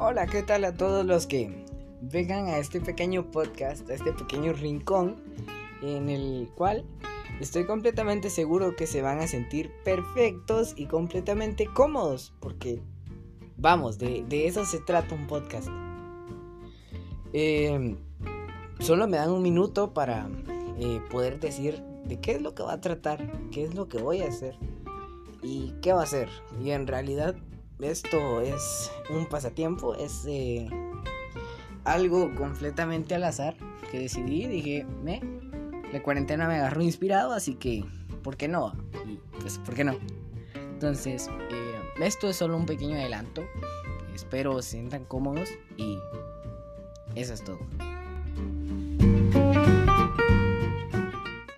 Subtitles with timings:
[0.00, 1.50] Hola, ¿qué tal a todos los que
[2.00, 5.16] vengan a este pequeño podcast, a este pequeño rincón
[5.82, 6.84] en el cual
[7.40, 12.80] estoy completamente seguro que se van a sentir perfectos y completamente cómodos porque
[13.56, 15.66] vamos, de, eso se trata un podcast.
[17.32, 17.96] Em,
[18.78, 20.28] solo me dan un minuto para
[20.78, 24.00] eh, poder decir de qué es lo que va a tratar, qué es lo que
[24.00, 24.54] voy a hacer
[25.42, 26.28] y qué va a hacer.
[26.62, 27.34] Y en realidad
[27.80, 30.68] esto es un pasatiempo, es eh,
[31.84, 33.56] algo completamente al azar
[33.90, 34.46] que decidí.
[34.46, 35.20] Dije, me,
[35.92, 37.84] la cuarentena me agarró inspirado, así que,
[38.22, 38.72] ¿por qué no?
[39.06, 39.96] Y pues, ¿por qué no?
[40.72, 43.44] Entonces, eh, esto es solo un pequeño adelanto.
[44.14, 45.98] Espero se sientan cómodos y
[47.14, 47.58] eso es todo.